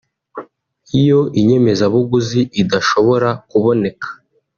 Iyo 0.99 1.19
inyemezabuguzi 1.39 2.41
idashobora 2.61 3.29
kuboneka 3.49 4.07